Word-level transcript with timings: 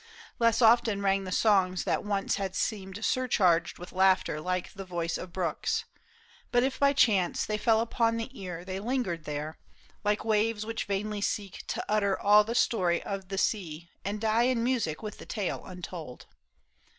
Less 0.39 0.63
often 0.63 1.03
rang 1.03 1.25
the 1.25 1.31
songs 1.31 1.83
that 1.83 2.03
once 2.03 2.37
had 2.37 2.55
seemed 2.55 3.05
Surcharged 3.05 3.77
with 3.77 3.91
laughter 3.91 4.41
like 4.41 4.73
the 4.73 4.83
voice 4.83 5.15
of 5.15 5.31
brooks; 5.31 5.85
But 6.51 6.63
if 6.63 6.79
by 6.79 6.93
chance 6.93 7.45
they 7.45 7.59
fell 7.59 7.79
upon 7.79 8.17
the 8.17 8.31
ear 8.35 8.65
They 8.65 8.79
lingered 8.79 9.25
there, 9.25 9.59
like 10.03 10.25
waves 10.25 10.65
which 10.65 10.85
vainly 10.85 11.21
seek 11.21 11.67
To 11.67 11.85
utter 11.87 12.19
all 12.19 12.43
the 12.43 12.55
story 12.55 13.03
of 13.03 13.27
the 13.27 13.37
sea 13.37 13.89
And 14.03 14.19
die 14.19 14.47
in 14.49 14.63
music 14.63 15.03
with 15.03 15.19
the 15.19 15.27
tale 15.27 15.63
untold. 15.67 16.25